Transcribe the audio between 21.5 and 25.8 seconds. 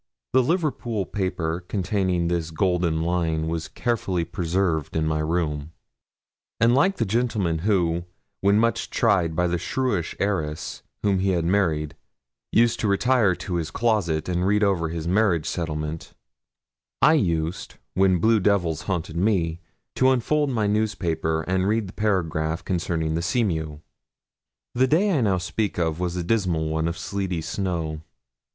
read the paragraph concerning the Seamew. The day I now speak